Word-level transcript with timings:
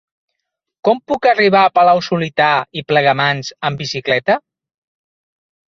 Com 0.87 1.01
puc 1.11 1.27
arribar 1.31 1.61
a 1.67 1.71
Palau-solità 1.75 2.49
i 2.81 2.85
Plegamans 2.93 3.55
amb 3.71 3.85
bicicleta? 3.85 4.41